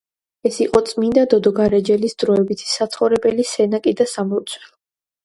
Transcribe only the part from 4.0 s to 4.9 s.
და სამლოცველო.